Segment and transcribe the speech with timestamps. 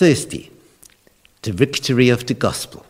[0.00, 0.50] Thursday,
[1.42, 2.86] the victory of the gospel.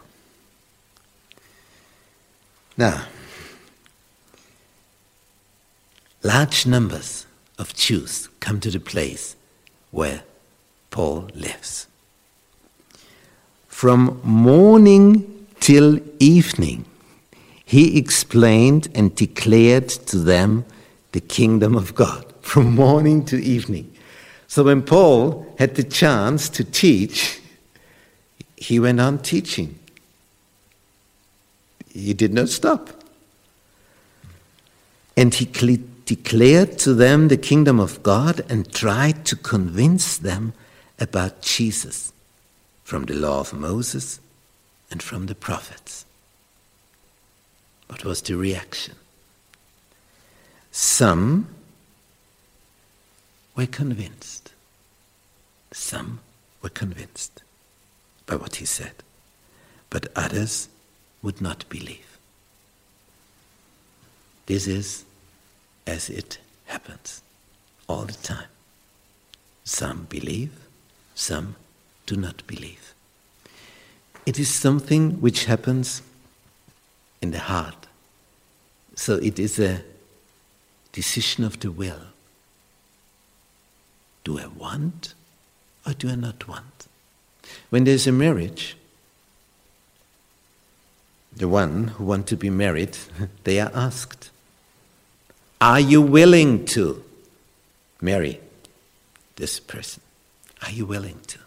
[2.76, 3.06] Now,
[6.22, 7.26] large numbers
[7.58, 9.34] of Jews come to the place
[9.90, 10.22] where
[10.92, 11.88] Paul lives.
[13.66, 16.84] From morning till evening,
[17.64, 20.64] he explained and declared to them
[21.10, 23.92] the kingdom of God from morning to evening.
[24.50, 27.40] So when Paul had the chance to teach,
[28.56, 29.78] he went on teaching.
[31.88, 32.90] He did not stop.
[35.16, 35.44] And he
[36.04, 40.52] declared to them the kingdom of God and tried to convince them
[40.98, 42.12] about Jesus
[42.82, 44.18] from the law of Moses
[44.90, 46.04] and from the prophets.
[47.86, 48.96] What was the reaction?
[50.72, 51.46] Some
[53.60, 54.52] were convinced.
[55.70, 56.20] Some
[56.62, 57.42] were convinced
[58.24, 58.94] by what he said,
[59.90, 60.70] but others
[61.22, 62.16] would not believe.
[64.46, 65.04] This is
[65.86, 67.20] as it happens
[67.86, 68.48] all the time.
[69.64, 70.52] Some believe,
[71.14, 71.56] some
[72.06, 72.94] do not believe.
[74.24, 76.00] It is something which happens
[77.20, 77.88] in the heart.
[78.96, 79.82] So it is a
[80.92, 82.00] decision of the will.
[84.30, 85.14] Do I want
[85.84, 86.86] or do I not want?
[87.70, 88.76] When there's a marriage,
[91.36, 92.96] the one who want to be married,
[93.42, 94.30] they are asked,
[95.60, 97.02] Are you willing to
[98.00, 98.38] marry
[99.34, 100.00] this person?
[100.62, 101.40] Are you willing to?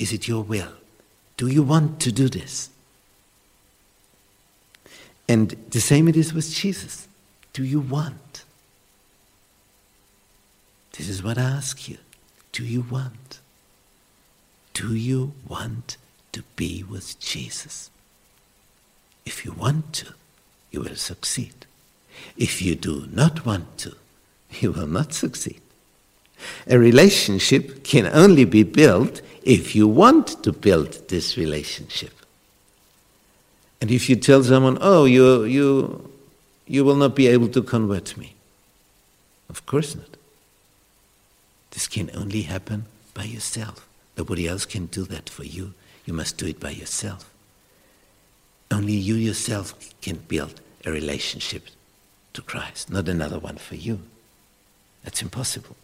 [0.00, 0.72] Is it your will?
[1.36, 2.68] Do you want to do this?
[5.28, 7.06] And the same it is with Jesus.
[7.52, 8.42] Do you want?
[10.98, 11.98] This is what I ask you.
[12.50, 13.38] Do you want?
[14.74, 15.96] Do you want
[16.32, 17.88] to be with Jesus?
[19.24, 20.14] If you want to,
[20.72, 21.66] you will succeed.
[22.36, 23.94] If you do not want to,
[24.60, 25.60] you will not succeed.
[26.66, 32.12] A relationship can only be built if you want to build this relationship.
[33.80, 36.10] And if you tell someone, oh, you, you,
[36.66, 38.34] you will not be able to convert me.
[39.48, 40.18] Of course not.
[41.90, 43.88] Can only happen by yourself.
[44.16, 45.74] Nobody else can do that for you.
[46.04, 47.30] You must do it by yourself.
[48.70, 51.68] Only you yourself can build a relationship
[52.34, 54.00] to Christ, not another one for you.
[55.04, 55.76] That's impossible.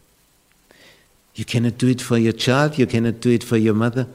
[1.34, 4.06] You cannot do it for your child, you cannot do it for your mother,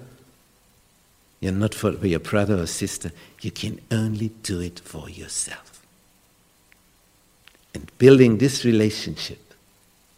[1.40, 3.12] you're not for your brother or sister.
[3.42, 5.82] You can only do it for yourself.
[7.74, 9.54] And building this relationship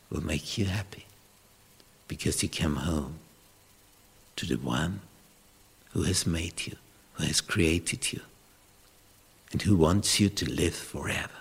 [0.09, 1.05] will make you happy
[2.11, 3.16] because you come home
[4.35, 4.99] to the one
[5.94, 6.75] who has made you,
[7.13, 8.19] who has created you,
[9.53, 11.39] and who wants you to live forever.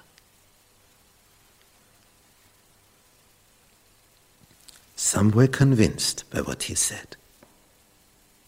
[4.95, 7.17] Some were convinced by what he said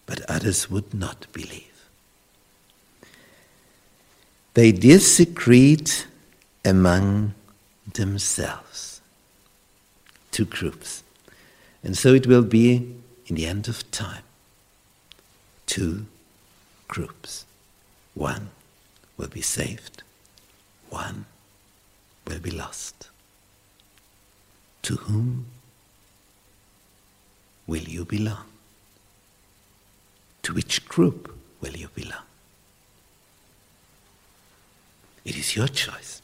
[0.07, 1.89] but others would not believe.
[4.55, 5.91] They disagreed
[6.65, 7.35] among
[7.95, 9.01] themselves.
[10.31, 11.03] Two groups.
[11.83, 14.23] And so it will be in the end of time.
[15.67, 16.07] Two
[16.89, 17.45] groups.
[18.15, 18.51] One
[19.17, 20.03] will be saved,
[20.91, 21.25] one
[22.27, 23.09] will be lost.
[24.83, 25.47] To whom
[27.67, 28.47] will you belong?
[30.43, 32.27] To which group will you belong?
[35.25, 36.21] It is your choice.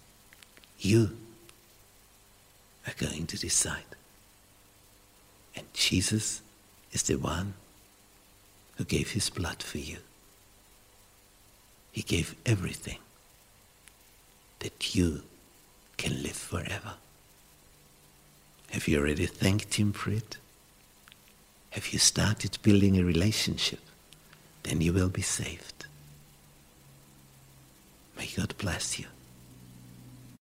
[0.81, 1.17] You
[2.87, 3.85] are going to decide.
[5.59, 6.41] And Jesus
[6.93, 7.55] is the one
[8.77, 9.99] who gave his blood for you.
[11.91, 12.99] He gave everything
[14.61, 15.23] that you
[15.97, 16.95] can live forever.
[18.71, 20.37] Have you already thanked him for it?
[21.71, 23.81] Have you started building a relationship?
[24.69, 25.87] then you will be saved.
[28.17, 29.07] May God bless you.